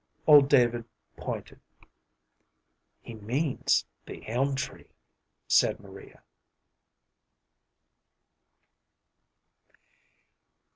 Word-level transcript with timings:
Old 0.25 0.49
David 0.49 0.85
pointed. 1.15 1.59
"He 3.01 3.13
means 3.13 3.85
the 4.07 4.27
elm 4.27 4.55
tree," 4.55 4.87
said 5.47 5.79
Maria. 5.79 6.23